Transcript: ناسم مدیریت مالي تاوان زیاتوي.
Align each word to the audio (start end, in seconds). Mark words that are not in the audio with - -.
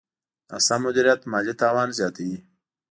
ناسم 0.49 0.79
مدیریت 0.85 1.21
مالي 1.31 1.53
تاوان 1.61 1.89
زیاتوي. 1.97 2.37